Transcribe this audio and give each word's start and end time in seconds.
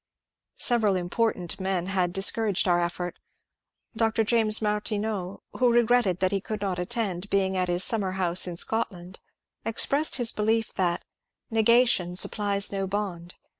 Several 0.57 0.95
important 0.95 1.59
men 1.59 1.85
had 1.85 2.11
discouraged 2.11 2.67
our 2.67 2.81
effort. 2.81 3.19
Dr. 3.95 4.23
James 4.23 4.59
Martineau, 4.59 5.43
who 5.59 5.71
regretted 5.71 6.21
that 6.21 6.31
he 6.31 6.41
could 6.41 6.59
not 6.59 6.79
attend, 6.79 7.29
being 7.29 7.55
at 7.55 7.67
his 7.67 7.83
summer 7.83 8.13
home 8.13 8.33
in 8.47 8.57
Scotland, 8.57 9.19
expressed 9.63 10.15
his 10.15 10.31
belief 10.31 10.73
that" 10.73 11.05
Negation 11.51 12.15
supplies 12.15 12.71
no 12.71 12.87
bond. 12.87 13.35